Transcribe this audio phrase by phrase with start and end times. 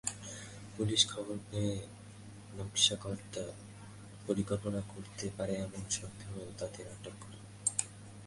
[0.77, 1.75] Police খবর পেয়ে
[2.57, 3.49] নাশকতার
[4.27, 7.39] পরিকল্পনা করতে পারে এমন সন্দেহে তাঁদের আটক করে।